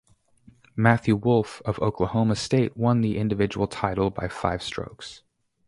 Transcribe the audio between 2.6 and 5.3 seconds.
won the individual title by five strokes.